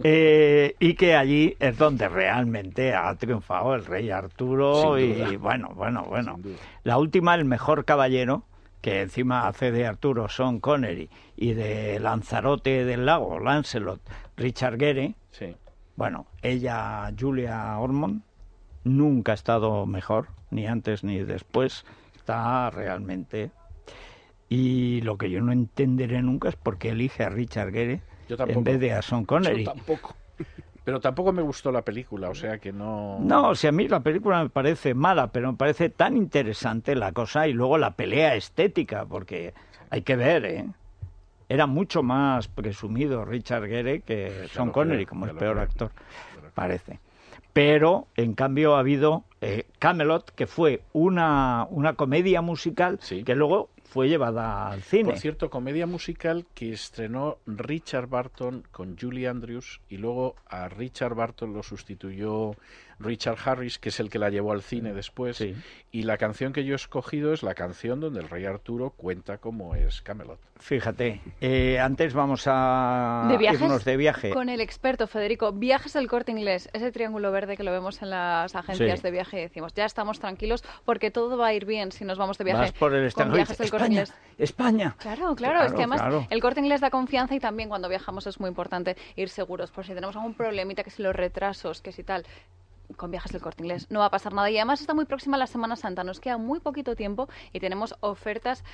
[0.02, 6.04] eh, y que allí es donde realmente ha triunfado el rey Arturo y bueno, bueno,
[6.08, 6.38] bueno.
[6.82, 8.44] La última, el mejor caballero,
[8.80, 14.00] que encima hace de Arturo Son Connery y de Lanzarote del Lago, Lancelot,
[14.36, 15.14] Richard Gere.
[15.96, 18.22] Bueno, ella, Julia Ormond,
[18.82, 21.84] nunca ha estado mejor ni antes ni después,
[22.16, 23.50] está realmente...
[24.48, 28.62] Y lo que yo no entenderé nunca es por qué elige a Richard Gere en
[28.62, 29.64] vez de a Sean Connery.
[29.64, 30.14] Yo tampoco.
[30.84, 33.18] Pero tampoco me gustó la película, o sea que no...
[33.20, 36.94] No, o sea, a mí la película me parece mala, pero me parece tan interesante
[36.94, 39.54] la cosa y luego la pelea estética, porque
[39.90, 40.66] hay que ver, ¿eh?
[41.48, 45.90] Era mucho más presumido Richard Gere que Sean Connery como el peor actor,
[46.54, 47.00] parece
[47.54, 53.70] pero en cambio ha habido eh, Camelot, que fue una, una comedia musical que luego
[53.84, 55.10] fue llevada al cine.
[55.10, 61.14] Por cierto, comedia musical que estrenó Richard Barton con Julie Andrews y luego a Richard
[61.14, 62.56] Barton lo sustituyó
[62.98, 65.42] Richard Harris, que es el que la llevó al cine después.
[65.90, 69.38] Y la canción que yo he escogido es la canción donde el rey Arturo cuenta
[69.38, 70.40] cómo es Camelot.
[70.58, 74.30] Fíjate, eh, antes vamos a ¿De irnos de viaje.
[74.30, 78.10] Con el experto Federico, viajes al corte inglés, ese triángulo verde que lo vemos en
[78.10, 81.92] las agencias de viaje y decimos, ya estamos tranquilos porque todo va a ir bien
[81.92, 82.72] si nos vamos de viaje.
[82.78, 84.14] por el viajes del corte inglés.
[84.38, 84.96] España.
[84.98, 88.40] Claro, claro, es que además el corte inglés da confianza y también cuando viajamos es
[88.40, 92.04] muy importante ir seguros por si tenemos algún problemita, que si los retrasos, que si
[92.04, 92.24] tal
[92.96, 94.50] con viajes del corte inglés no va a pasar nada.
[94.50, 97.94] Y además está muy próxima la Semana Santa, nos queda muy poquito tiempo y tenemos
[98.00, 98.64] ofertas,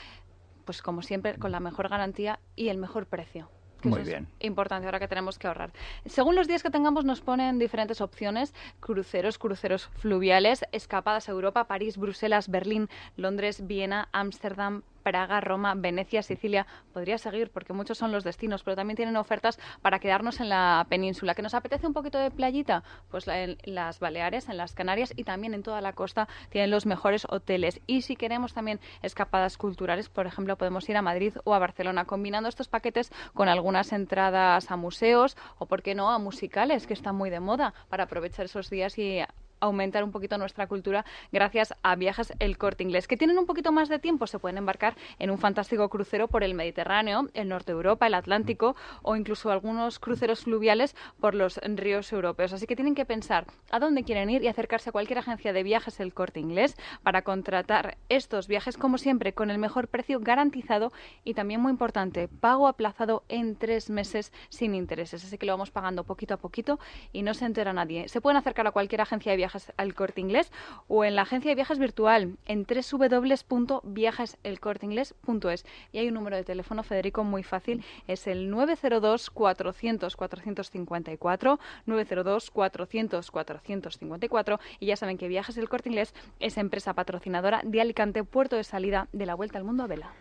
[0.65, 3.51] pues como siempre, con la mejor garantía y el mejor precio.
[3.83, 4.29] Muy bien.
[4.41, 5.73] importante ahora que tenemos que ahorrar.
[6.05, 11.65] Según los días que tengamos, nos ponen diferentes opciones: cruceros, cruceros fluviales, escapadas a Europa,
[11.65, 16.67] París, Bruselas, Berlín, Londres, Viena, Ámsterdam, Praga, Roma, Venecia, Sicilia.
[16.93, 20.87] Podría seguir porque muchos son los destinos, pero también tienen ofertas para quedarnos en la
[20.89, 21.35] península.
[21.35, 22.83] ¿Que nos apetece un poquito de playita?
[23.11, 26.87] Pues en las Baleares, en las Canarias y también en toda la costa tienen los
[26.87, 27.81] mejores hoteles.
[27.87, 32.05] Y si queremos también escapadas culturales, por ejemplo, podemos ir a Madrid o a Barcelona,
[32.05, 36.95] combinando estos paquetes con algunas entradas a museos o, por qué no, a musicales, que
[36.95, 39.21] están muy de moda, para aprovechar esos días y
[39.61, 43.07] aumentar un poquito nuestra cultura gracias a viajes El Corte Inglés.
[43.07, 46.43] Que tienen un poquito más de tiempo, se pueden embarcar en un fantástico crucero por
[46.43, 51.59] el Mediterráneo, el norte de Europa, el Atlántico o incluso algunos cruceros fluviales por los
[51.59, 52.53] ríos europeos.
[52.53, 55.63] Así que tienen que pensar a dónde quieren ir y acercarse a cualquier agencia de
[55.63, 60.93] viajes El Corte Inglés para contratar estos viajes, como siempre, con el mejor precio garantizado
[61.25, 65.25] y también muy importante, pago aplazado en tres meses sin intereses.
[65.25, 66.79] Así que lo vamos pagando poquito a poquito
[67.13, 68.09] y no se entera nadie.
[68.09, 70.53] Se pueden acercar a cualquier agencia de viajes al corte inglés
[70.89, 75.67] o en la agencia de viajes virtual en www.viajeselcorteingles.es.
[75.93, 77.85] Y hay un número de teléfono, Federico, muy fácil.
[78.07, 85.89] Es el 902 400 454 902 400 454 y ya saben que Viajes del Corte
[85.89, 89.87] Inglés es empresa patrocinadora de Alicante, puerto de salida de la Vuelta al Mundo a
[89.87, 90.13] Vela.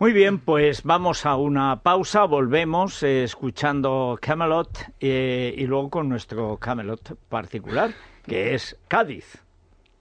[0.00, 6.08] Muy bien, pues vamos a una pausa, volvemos eh, escuchando Camelot eh, y luego con
[6.08, 7.92] nuestro Camelot particular,
[8.26, 9.42] que es Cádiz.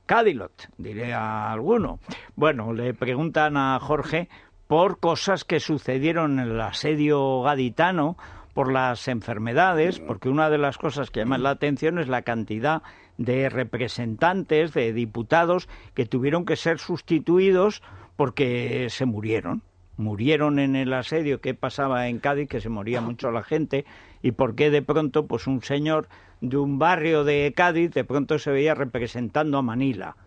[0.06, 2.00] Cadilot, diré a alguno.
[2.36, 4.28] Bueno, le preguntan a Jorge
[4.68, 8.18] por cosas que sucedieron en el asedio gaditano,
[8.54, 12.84] por las enfermedades, porque una de las cosas que llama la atención es la cantidad
[13.18, 17.82] de representantes, de diputados que tuvieron que ser sustituidos
[18.16, 19.64] porque se murieron
[19.98, 23.86] murieron en el asedio que pasaba en Cádiz, que se moría mucho la gente,
[24.22, 26.08] y por qué de pronto, pues un señor
[26.44, 30.18] de un barrio de Cádiz de pronto se veía representando a Manila.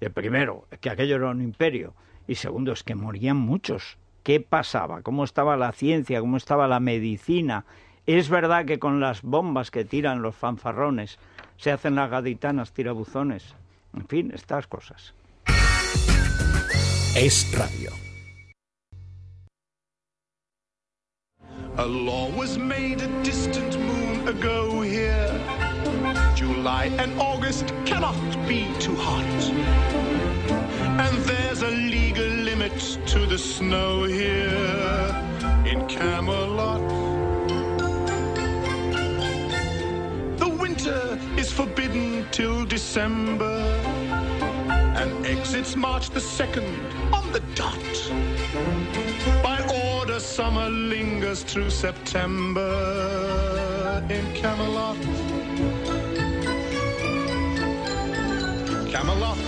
[0.00, 1.94] De primero, que aquello era un imperio,
[2.28, 3.96] y segundo, es que morían muchos.
[4.22, 5.00] ¿Qué pasaba?
[5.00, 6.20] ¿Cómo estaba la ciencia?
[6.20, 7.64] ¿Cómo estaba la medicina?
[8.04, 11.18] Es verdad que con las bombas que tiran los fanfarrones
[11.56, 13.54] se hacen las gaditanas tirabuzones.
[13.94, 15.14] En fin, estas cosas.
[17.16, 17.92] Es radio.
[21.78, 25.30] A law was made a distant moon ago here.
[26.34, 29.42] July and August cannot be too hot.
[31.04, 35.14] And there's a legal limit to the snow here
[35.64, 36.80] in Camelot.
[40.38, 43.58] The winter is forbidden till December
[45.00, 47.86] and exits March the 2nd on the dot.
[49.42, 53.65] By order, summer lingers through September
[54.10, 54.96] in Camelot.
[58.88, 59.38] Camelot.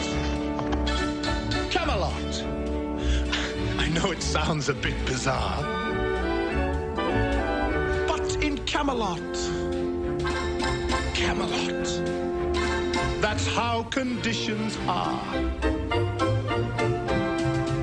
[1.71, 2.43] Camelot.
[3.79, 5.63] I know it sounds a bit bizarre.
[8.09, 9.21] But in Camelot.
[11.15, 11.85] Camelot.
[13.21, 15.23] That's how conditions are.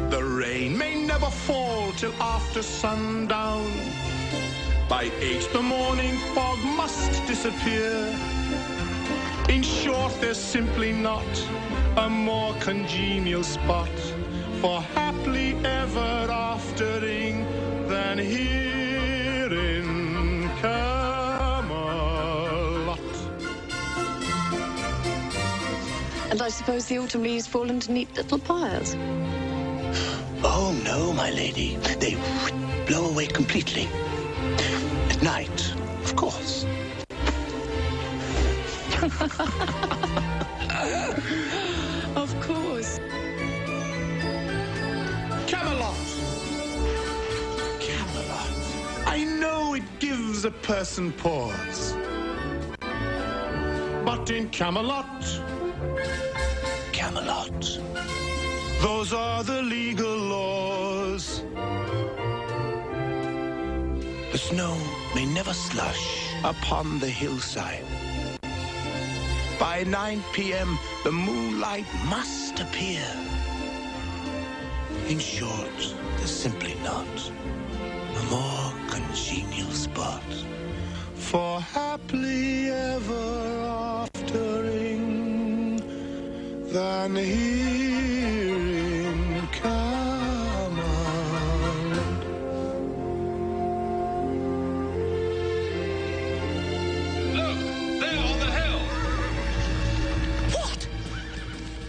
[0.10, 3.72] The rain may never fall till after sundown.
[4.88, 8.16] By eight the morning fog must disappear.
[9.50, 11.26] In short, there's simply not
[11.98, 13.90] a more congenial spot
[14.62, 17.48] for happily ever aftering
[17.88, 21.80] than here in Camelot.
[26.30, 28.96] And I suppose the autumn leaves fall into neat little piles.
[30.48, 31.78] Oh, no, my lady.
[32.00, 32.16] They
[32.86, 33.90] blow away completely.
[35.26, 36.66] At night, of course.
[42.16, 43.00] Of course.
[45.48, 45.98] Camelot!
[47.80, 48.54] Camelot.
[49.08, 51.96] I know it gives a person pause.
[54.06, 55.24] But in Camelot,
[56.92, 57.80] Camelot.
[58.80, 61.42] those are the legal laws.
[64.32, 64.78] The snow
[65.16, 67.86] may never slush upon the hillside.
[69.58, 73.08] By 9 p.m., the moonlight must appear.
[75.08, 75.80] In short,
[76.18, 77.32] there's simply not
[78.22, 80.30] a more congenial spot.
[81.16, 85.80] For happily ever aftering
[86.74, 88.15] than here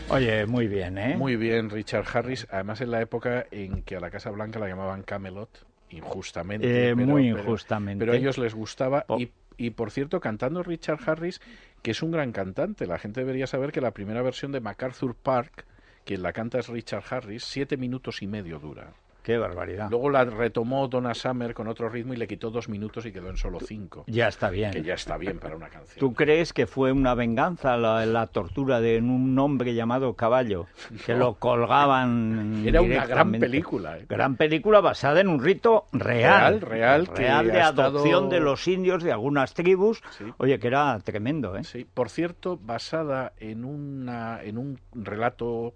[0.08, 1.16] Oye, muy bien, ¿eh?
[1.16, 2.46] Muy bien, Richard Harris.
[2.50, 6.90] Además, en la época en que a la Casa Blanca la llamaban Camelot, injustamente.
[6.90, 8.04] Eh, muy injustamente.
[8.04, 9.04] Pero, a ellos les gustaba.
[9.08, 9.18] Oh.
[9.18, 11.40] Y, y, por cierto, cantando Richard Harris,
[11.82, 12.86] que es un gran cantante.
[12.86, 15.66] La gente debería saber que la primera versión de MacArthur Park,
[16.04, 18.92] quien la canta es Richard Harris, siete minutos y medio dura.
[19.26, 19.90] Qué barbaridad.
[19.90, 23.28] Luego la retomó Donna Summer con otro ritmo y le quitó dos minutos y quedó
[23.28, 24.04] en solo cinco.
[24.06, 24.70] Ya está bien.
[24.70, 25.98] Que ya está bien para una canción.
[25.98, 30.66] ¿Tú crees que fue una venganza la, la tortura de un hombre llamado Caballo?
[31.04, 31.18] Que No.
[31.18, 32.62] lo colgaban.
[32.64, 33.98] Era una gran película.
[33.98, 34.06] ¿eh?
[34.08, 36.60] Gran película basada en un rito real.
[36.60, 40.02] Real, real, Real de estado- adopción de los indios de algunas tribus.
[40.16, 40.24] Sí.
[40.38, 41.64] Oye, que era tremendo, ¿eh?
[41.64, 45.74] Sí, por cierto, basada en, una, en un relato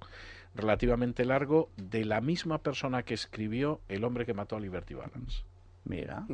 [0.55, 5.43] relativamente largo de la misma persona que escribió El hombre que mató a Liberty Balance.
[5.85, 6.25] Mira.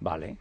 [0.00, 0.36] Vale.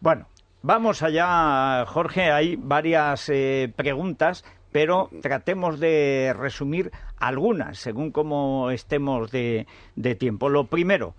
[0.00, 0.26] Bueno,
[0.62, 2.30] vamos allá, Jorge.
[2.30, 10.48] Hay varias eh, preguntas, pero tratemos de resumir algunas, según cómo estemos de, de tiempo.
[10.48, 11.14] Lo primero,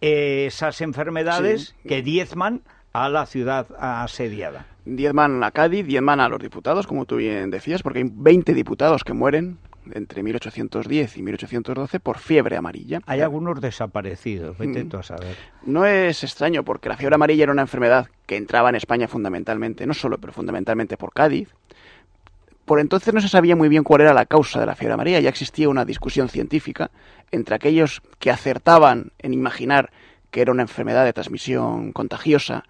[0.00, 1.88] eh, esas enfermedades Sí.
[1.88, 4.66] que diezman a la ciudad asediada.
[4.86, 9.04] Diezman a Cádiz, diezman a los diputados, como tú bien decías, porque hay 20 diputados
[9.04, 9.58] que mueren
[9.92, 13.00] entre 1810 y 1812 por fiebre amarilla.
[13.06, 14.88] Hay algunos desaparecidos, vete Mm.
[14.88, 15.36] tú a saber.
[15.64, 19.86] No es extraño porque la fiebre amarilla era una enfermedad que entraba en España fundamentalmente,
[19.86, 21.48] no solo, pero fundamentalmente por Cádiz.
[22.64, 25.20] Por entonces no se sabía muy bien cuál era la causa de la fiebre amarilla,
[25.20, 26.90] ya existía una discusión científica
[27.30, 29.90] entre aquellos que acertaban en imaginar
[30.32, 32.64] que era una enfermedad de transmisión contagiosa,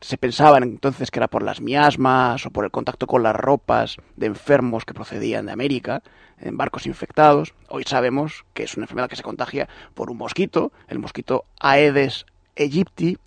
[0.00, 3.96] se pensaban entonces que era por las miasmas o por el contacto con las ropas
[4.16, 6.02] de enfermos que procedían de América,
[6.38, 7.54] en barcos infectados.
[7.68, 12.24] Hoy sabemos que es una enfermedad que se contagia por un mosquito, el mosquito Aedes
[12.58, 13.18] aegypti,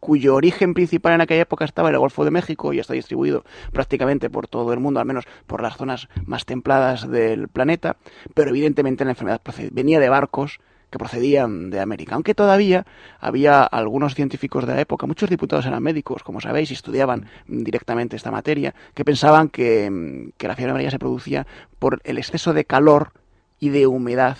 [0.00, 3.44] cuyo origen principal en aquella época estaba en el Golfo de México y está distribuido
[3.72, 7.96] prácticamente por todo el mundo, al menos por las zonas más templadas del planeta,
[8.34, 9.40] pero evidentemente la enfermedad
[9.72, 12.86] venía de barcos que procedían de América, aunque todavía
[13.20, 18.16] había algunos científicos de la época, muchos diputados eran médicos, como sabéis, y estudiaban directamente
[18.16, 21.46] esta materia, que pensaban que, que la fiebre amarilla se producía
[21.78, 23.12] por el exceso de calor
[23.60, 24.38] y de humedad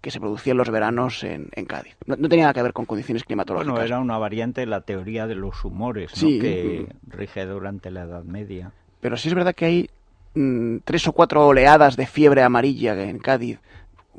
[0.00, 1.96] que se producía en los veranos en, en Cádiz.
[2.04, 3.72] No, no tenía nada que ver con condiciones climatológicas.
[3.72, 6.28] Bueno, era una variante de la teoría de los humores, ¿no?
[6.28, 6.38] Sí.
[6.38, 8.72] que rige durante la Edad Media.
[9.00, 9.90] Pero sí es verdad que hay
[10.34, 13.60] mm, tres o cuatro oleadas de fiebre amarilla en Cádiz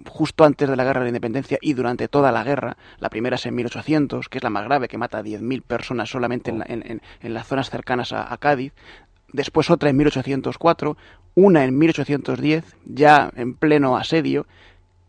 [0.10, 2.78] justo antes de la guerra de la independencia y durante toda la guerra.
[3.00, 6.10] La primera es en 1800, que es la más grave, que mata a 10.000 personas
[6.10, 8.74] solamente en, la- en- en- en las zonas cercanas a, a Cádiz.
[9.32, 10.98] Después otra en 1804,
[11.36, 14.46] una en 1810, ya en pleno asedio,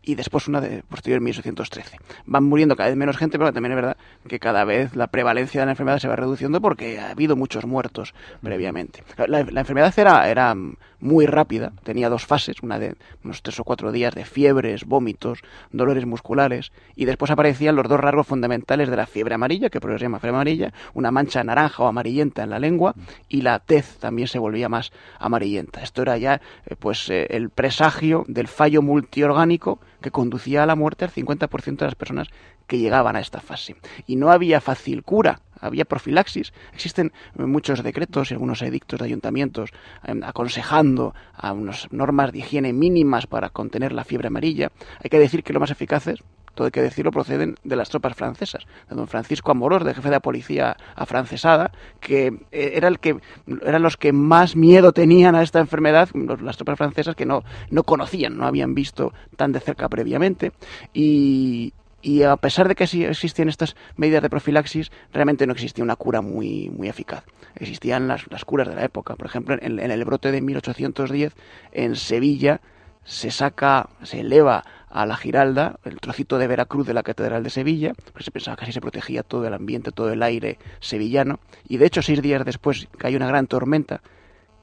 [0.01, 1.97] y después una de posterior en 1813.
[2.25, 3.97] Van muriendo cada vez menos gente, pero también es verdad
[4.29, 7.65] que cada vez la prevalencia de la enfermedad se va reduciendo porque ha habido muchos
[7.65, 9.03] muertos previamente.
[9.27, 10.55] La, la enfermedad era, era
[10.99, 15.39] muy rápida, tenía dos fases, una de unos tres o cuatro días de fiebres, vómitos,
[15.71, 19.91] dolores musculares, y después aparecían los dos rasgos fundamentales de la fiebre amarilla, que por
[19.91, 22.95] eso se llama fiebre amarilla, una mancha naranja o amarillenta en la lengua,
[23.29, 25.81] y la tez también se volvía más amarillenta.
[25.81, 30.75] Esto era ya eh, pues eh, el presagio del fallo multiorgánico que conducía a la
[30.75, 32.27] muerte al 50% de las personas
[32.67, 33.75] que llegaban a esta fase.
[34.05, 36.53] Y no había fácil cura, había profilaxis.
[36.73, 39.71] Existen eh, muchos decretos y algunos edictos de ayuntamientos
[40.05, 44.71] eh, aconsejando a unas normas de higiene mínimas para contener la fiebre amarilla.
[45.03, 46.19] Hay que decir que lo más eficaces,
[46.57, 50.07] todo hay que decirlo, proceden de las tropas francesas, de don Francisco Amorós, de jefe
[50.09, 53.17] de la policía afrancesada, que eh, era el que
[53.61, 56.09] eran los que más miedo tenían a esta enfermedad,
[56.41, 60.51] las tropas francesas que no, no conocían, no habían visto tan de cerca previamente,
[60.93, 65.83] y, y a pesar de que sí existían estas medidas de profilaxis, realmente no existía
[65.83, 67.23] una cura muy, muy eficaz.
[67.55, 69.15] Existían las, las curas de la época.
[69.15, 71.33] Por ejemplo, en, el brote de 1810,
[71.71, 72.61] en Sevilla,
[73.03, 77.49] se saca, se eleva a la Giralda el trocito de Veracruz de la Catedral de
[77.49, 81.39] Sevilla, se pensaba que así se protegía todo el ambiente, todo el aire sevillano.
[81.67, 84.01] Y de hecho, seis días después cae una gran tormenta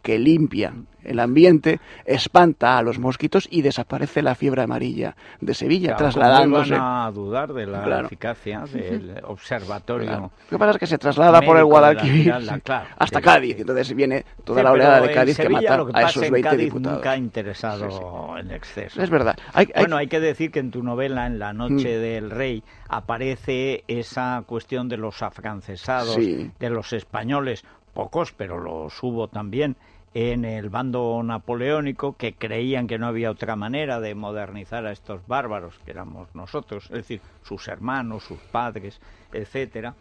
[0.05, 5.97] que limpia el ambiente, espanta a los mosquitos y desaparece la fiebre amarilla de Sevilla,
[5.97, 6.69] Claro, ¿cómo trasladándose.
[6.75, 8.07] iban a dudar de la Claro.
[8.07, 10.07] eficacia del observatorio.
[10.09, 10.23] Claro.
[10.23, 14.61] Lo que pasa es que se traslada por el Guadalquivir hasta Cádiz, entonces viene toda
[14.61, 16.65] Sí, la oleada de en Cádiz que mata lo que a esos en 20 Cádiz
[16.65, 16.97] diputados.
[16.99, 19.03] nunca ha interesado Sí, en exceso.
[19.03, 19.37] Es verdad.
[19.53, 22.01] Hay, hay- Bueno, hay que decir que en tu novela, En la noche Mm.
[22.01, 27.63] del rey, aparece esa cuestión de los afrancesados, de los españoles,
[27.93, 29.77] pocos, pero los hubo también,
[30.15, 35.27] en el bando napoleónico, que creían que no había otra manera de modernizar a estos
[35.27, 39.01] bárbaros, que éramos nosotros, es decir, sus hermanos, sus padres,
[39.33, 39.95] etcétera,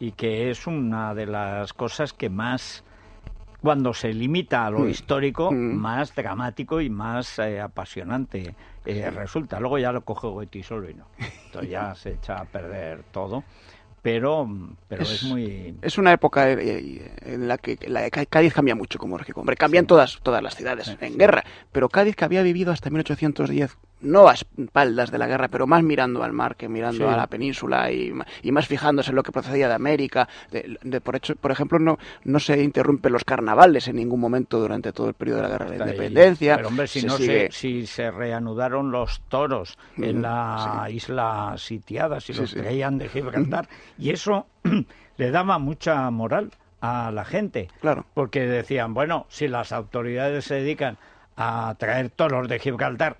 [0.00, 2.82] y que es una de las cosas que más
[3.60, 4.88] cuando se limita a lo Mm.
[4.90, 5.76] histórico, Mm.
[5.76, 9.60] más dramático y más eh, apasionante eh, resulta.
[9.60, 11.06] Luego ya lo coge Goethe solo y no.
[11.46, 13.44] Entonces ya se echa a perder todo.
[14.02, 14.48] Pero,
[14.88, 15.76] pero es, Es- muy...
[15.80, 19.16] es una época eh, eh, en la que la Cádiz cambia mucho como.
[19.36, 23.76] Hombre, cambian todas, todas las ciudades en guerra, pero Cádiz, que había vivido hasta 1810
[24.02, 27.12] no a espaldas de la guerra, pero más mirando al mar que mirando Sí.
[27.14, 30.28] a la península y, y más fijándose en lo que procedía de América.
[30.50, 34.58] De- de- por, hecho, por ejemplo, no, no se interrumpen los carnavales en ningún momento
[34.60, 35.84] durante todo el periodo de la guerra de la.
[35.86, 36.56] Independencia.
[36.56, 40.86] Pero hombre, si Se no sigue- se, si se reanudaron los toros en Mm, la
[40.90, 42.56] isla sitiada, si Sí, los sí.
[42.56, 44.46] traían de Gibraltar, y eso
[45.16, 46.50] le daba mucha moral
[46.80, 47.68] a la gente.
[47.80, 48.04] Claro.
[48.14, 50.98] Porque decían, bueno, si las autoridades se dedican
[51.36, 53.16] a traer toros de Gibraltar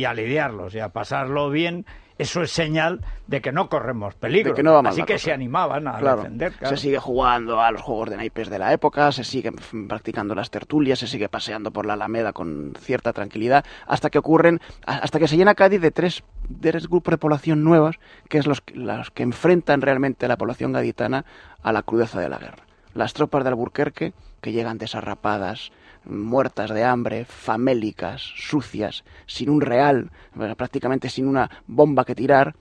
[0.00, 1.84] y a lidiarlos y a pasarlo bien,
[2.18, 4.54] eso es señal de que no corremos peligro.
[4.54, 5.24] Que no Así que cosa.
[5.26, 6.52] se animaban a Claro, defender.
[6.52, 6.76] claro.
[6.76, 10.34] se sigue jugando a los juegos de naipes de la época, se sigue f- practicando
[10.34, 15.18] las tertulias, se sigue paseando por la Alameda con cierta tranquilidad, hasta que ocurren, hasta
[15.18, 17.96] que se llena Cádiz de tres, de tres grupos de población nuevas,
[18.28, 21.24] que es los, que- los que enfrentan realmente a la población gaditana
[21.62, 22.64] a la crudeza de la guerra.
[22.92, 25.70] Las tropas de Alburquerque, que llegan desarrapadas,
[26.04, 30.10] muertas de hambre, famélicas, sucias, sin un real,
[30.56, 32.54] prácticamente sin una bomba que tirar,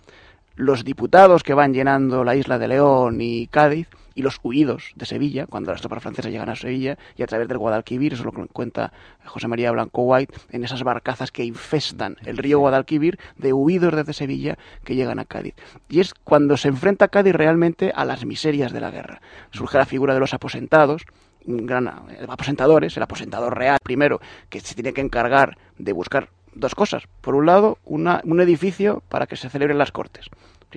[0.55, 5.05] los diputados que van llenando la isla de León y Cádiz y los huidos de
[5.05, 8.33] Sevilla, cuando las tropas francesas llegan a Sevilla y a través del Guadalquivir, eso lo
[8.47, 8.91] cuenta
[9.23, 14.11] José María Blanco White, en esas barcazas que infestan el río Guadalquivir de huidos desde
[14.11, 15.55] Sevilla que llegan a Cádiz.
[15.87, 19.21] Y es cuando se enfrenta Cádiz realmente a las miserias de la guerra.
[19.51, 21.05] Surge la figura de los aposentados,
[21.45, 24.19] un gran eh, aposentadores, el aposentador real primero,
[24.49, 27.03] que se tiene que encargar de buscar dos cosas.
[27.21, 30.27] Por un lado, una- un edificio para que se celebren las cortes.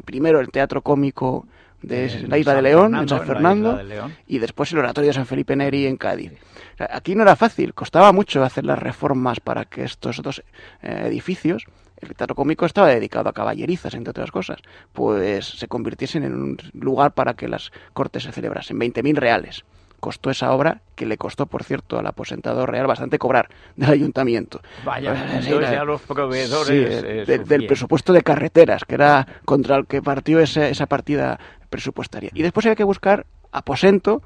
[0.04, 1.46] Primero el teatro cómico
[1.82, 3.84] de En la isla de León, Fernando, en San Fernando, de
[4.28, 6.32] y después el oratorio de San Felipe Neri en Cádiz.
[6.74, 10.44] O sea, aquí no era fácil, costaba mucho hacer las reformas para que estos dos
[10.82, 11.64] eh, edificios,
[12.00, 14.58] el teatro cómico estaba dedicado a caballerizas, entre otras cosas,
[14.92, 18.78] pues se convirtiesen en un lugar para que las cortes se celebrasen.
[18.78, 19.64] 20.000 reales
[20.02, 24.60] costó esa obra, que le costó, por cierto, al aposentado real bastante cobrar del ayuntamiento.
[24.84, 26.66] Vaya, Pues, era- ya los proveedores...
[26.66, 26.74] Sí,
[27.06, 31.38] eh, del presupuesto de carreteras, que era contra el que partió ese- esa partida
[31.70, 32.30] presupuestaria.
[32.34, 34.22] Y después había que buscar aposento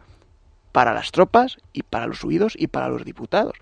[0.73, 3.53] para las tropas y para los huidos y para los diputados.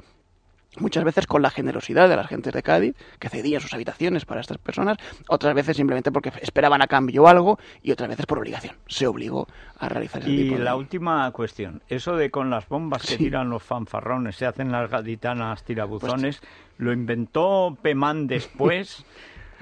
[0.78, 4.40] Muchas veces con la generosidad de las gentes de Cádiz, que cedían sus habitaciones para
[4.40, 4.98] estas personas,
[5.28, 8.76] otras veces simplemente porque esperaban a cambio algo y otras veces por obligación.
[8.86, 9.46] Se obligó
[9.78, 10.64] a realizar ese Y tipo de...
[10.64, 14.90] la última cuestión, eso de con las bombas que tiran los fanfarrones, se hacen las
[14.90, 19.04] gaditanas tirabuzones, Pues ¿lo inventó Pemán después?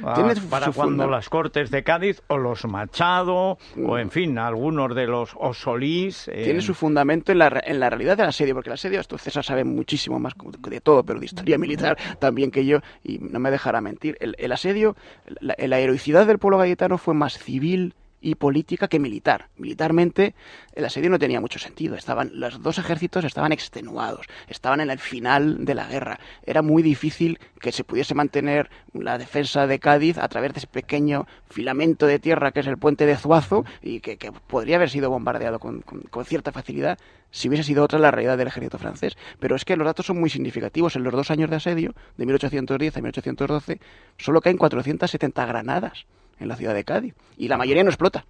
[0.05, 4.38] ah, Tiene para cuando funda- las cortes de Cádiz o los Machado o en fin
[4.38, 8.55] algunos de los Osolís eh, Tiene su fundamento en la, en la realidad del asedio,
[8.55, 10.34] porque el asedio, esto César sabe muchísimo más
[10.68, 14.16] de todo, pero de historia militar también que yo, y no me dejará mentir.
[14.20, 14.97] El, el asedio,
[15.40, 19.49] la, la heroicidad del pueblo galletano fue más civil y política que militar.
[19.57, 20.35] Militarmente
[20.75, 21.97] el asedio no tenía mucho sentido.
[21.97, 26.18] Estaban, los dos ejércitos estaban extenuados, estaban en el final de la guerra.
[26.47, 30.66] Era muy difícil que se pudiese mantener la defensa de Cádiz a través de ese
[30.68, 34.89] pequeño filamento de tierra que es el puente de Zuazo y que, que podría haber
[34.91, 36.99] sido bombardeado con, con- con cierta facilidad
[37.31, 39.16] si hubiese sido otra la realidad del ejército francés.
[39.41, 40.95] Pero es que los datos son muy significativos.
[40.97, 43.81] En los dos años de asedio, de 1810 a 1812,
[44.18, 46.07] solo caen 470 granadas
[46.39, 47.14] en la ciudad de Cádiz.
[47.37, 48.24] Y la mayoría no explota.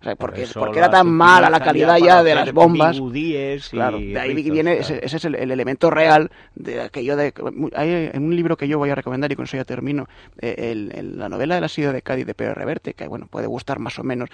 [0.00, 2.94] O sea, porque, eso porque era tan mala la calidad ya de las bombas.
[3.70, 4.94] Claro, de ahí rizos, viene, claro.
[4.96, 7.32] ese, ese es el, el elemento real de aquello de...
[7.74, 10.06] Hay en un libro que yo voy a recomendar y con eso ya termino,
[10.42, 13.46] eh, el- el- la novela del asedio de Cádiz de Pedro Reverte, que bueno, puede
[13.46, 14.28] gustar más o menos,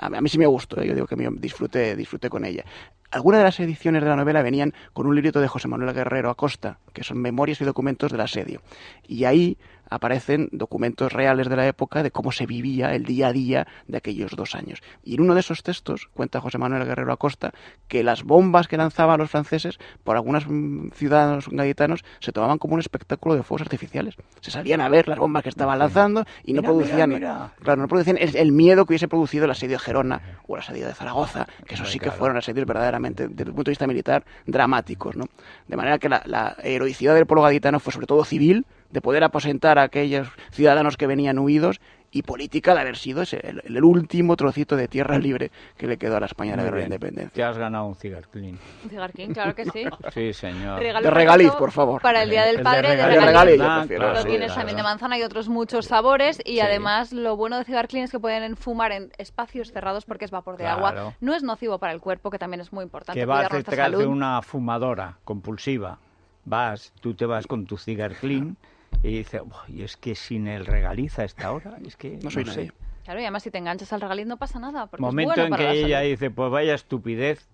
[0.00, 2.64] a, a mí sí me gustó, eh, yo digo que me disfruté, disfruté con ella.
[3.10, 6.30] Algunas de las ediciones de la novela venían con un librito de José Manuel Guerrero
[6.30, 8.62] Acosta, que son memorias y documentos del asedio.
[9.06, 9.58] Y ahí
[9.90, 13.98] aparecen documentos reales de la época de cómo se vivía el día a día de
[13.98, 14.80] aquellos dos años.
[15.04, 17.52] Y en uno de esos textos cuenta José Manuel Guerrero Acosta
[17.88, 22.74] que las bombas que lanzaban los franceses por algunos mm, ciudadanos gaditanos se tomaban como
[22.74, 24.14] un espectáculo de fuegos artificiales.
[24.40, 27.52] Se salían a ver las bombas que estaban lanzando y no Mira, producían, mira, mira.
[27.60, 30.86] claro, no producían el, miedo que hubiese producido el asedio de Gerona o el asedio
[30.86, 34.24] de Zaragoza, que eso sí que fueron asedios verdaderamente, desde el punto de vista militar,
[34.46, 35.24] dramáticos, ¿no?
[35.66, 39.24] De manera que la, la heroicidad del pueblo gaditano fue sobre todo civil, de poder
[39.24, 41.80] aposentar a aquellos ciudadanos que venían huidos,
[42.12, 45.96] y política de haber sido ese, el, el último trocito de tierra libre que le
[45.96, 47.30] quedó a la España de la independencia.
[47.32, 48.58] Te has ganado un cigarclín.
[48.82, 49.84] Un cigarquín, claro que sí.
[50.12, 50.80] Sí, señor.
[50.80, 52.02] Regalo De regaliz, por favor.
[52.02, 53.14] Para el Día El del de Padre, de regaliz.
[53.20, 53.26] De regaliz.
[53.26, 54.58] regaliz, yo Ah, prefiero, claro, Lo sí, tienes claro.
[54.60, 56.60] también de manzana y otros muchos sabores y Sí.
[56.60, 60.56] además lo bueno de cigarclín es que pueden fumar en espacios cerrados porque es vapor
[60.56, 60.90] de agua.
[60.90, 61.14] Claro.
[61.20, 63.96] No es nocivo para el cuerpo, que también es muy importante que vas nuestra detrás
[64.00, 66.00] de una fumadora compulsiva.
[66.44, 68.56] Vas, tú te vas con tu cigarclín
[69.02, 72.44] y dices, y es que sin el regaliz a esta hora, es que No soy
[72.44, 72.50] sé".
[72.56, 72.72] nadie.
[73.04, 75.44] Claro, y además si te enganchas al regaliz no pasa nada, porque Momento es bueno
[75.46, 76.10] en para que la ella salud.
[76.10, 77.48] dice, pues vaya estupidez,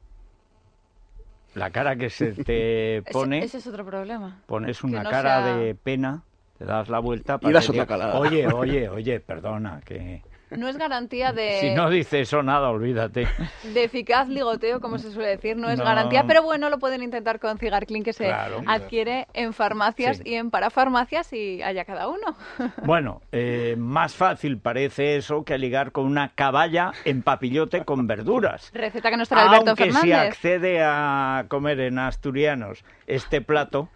[1.55, 4.43] la cara que se te Ese- pone, Ese, es otro problema.
[4.47, 6.25] pones una no cara sea- de pena
[6.59, 8.19] Te das la vuelta Y das otra diga, calada.
[8.19, 13.27] Oye, oye, oye, perdona, que No es garantía de, si no dice eso nada, olvídate.
[13.75, 15.85] de eficaz ligoteo, como se suele decir, no es No.
[15.85, 18.63] garantía, pero bueno, lo pueden intentar con Cigar Clean que se Claro.
[18.67, 20.23] adquiere en farmacias Sí.
[20.25, 22.37] y en parafarmacias y haya cada uno.
[22.87, 28.71] Bueno, eh, más fácil parece eso que ligar con una caballa en papillote con verduras.
[28.73, 30.29] Receta que nos trae Alberto Aunque si Fernández.
[30.29, 33.89] accede a comer en asturianos este plato,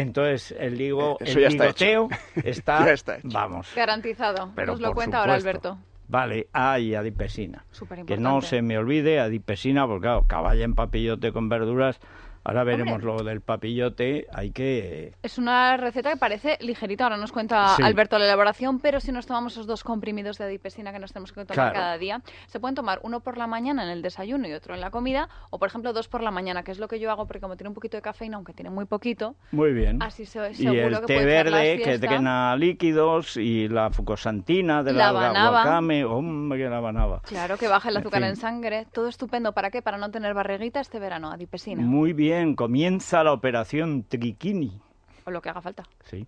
[0.00, 2.08] entonces el ligo, Eh, eso el ya está ligoteo
[2.44, 3.28] está, Ya está hecho.
[3.32, 3.72] vamos.
[3.74, 4.52] Garantizado.
[4.54, 5.34] Pero nos lo cuenta ahora.
[5.34, 5.78] Alberto.
[6.08, 7.64] Vale, hay adipesina.
[8.06, 11.98] Que no se me olvide, adipesina, porque claro, caballa en papillote con verduras.
[12.46, 13.06] Ahora veremos Hombre.
[13.06, 14.26] lo del papillote.
[14.32, 15.12] Hay que.
[15.22, 17.82] Es una receta que parece ligerita, ahora nos cuenta Sí.
[17.82, 21.32] Alberto la elaboración, pero si nos tomamos esos dos comprimidos de adipesina que nos tenemos
[21.32, 21.74] que tomar Claro.
[21.74, 24.80] cada día, se pueden tomar uno por la mañana en el desayuno y otro en
[24.80, 27.26] la comida, o por ejemplo dos por la mañana, que es lo que yo hago
[27.26, 30.00] porque como tiene un poquito de cafeína, aunque tiene muy poquito, Muy bien.
[30.02, 34.92] así se, y seguro el que té verde que drena líquidos y la fucosantina de
[34.92, 35.62] la, La banaba.
[35.62, 36.04] guacame.
[36.04, 37.22] Hombre, que la banaba.
[37.22, 38.36] Claro, que baja el azúcar en, fin.
[38.40, 39.52] sangre, todo estupendo.
[39.52, 39.82] ¿Para qué?
[39.82, 44.80] Para no tener barriguita este verano, adipesina, Muy bien, comienza la operación Triquini.
[45.24, 45.84] o lo que haga falta.
[46.04, 46.26] Sí.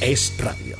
[0.00, 0.76] Es radio.